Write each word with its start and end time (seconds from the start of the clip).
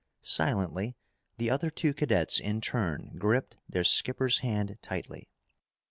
Silently 0.23 0.95
the 1.37 1.51
other 1.51 1.69
two 1.69 1.93
cadets 1.93 2.39
in 2.39 2.59
turn 2.59 3.11
gripped 3.19 3.57
their 3.69 3.83
skipper's 3.83 4.39
hand 4.39 4.79
tightly. 4.81 5.29